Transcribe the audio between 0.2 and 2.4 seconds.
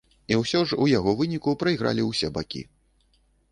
І ўсё ж у яго выніку прайгралі ўсе